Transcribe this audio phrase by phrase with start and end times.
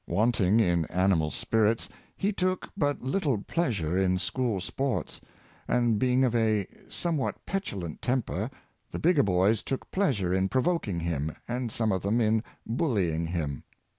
[0.07, 5.21] Wanting in animal spirits, he took but little pleasure in school sports;
[5.67, 8.49] and being of a somewhat petulant temper,
[8.89, 13.27] the bigger boys took pleas ure in provoking him, and some of them in bullying
[13.27, 13.63] him.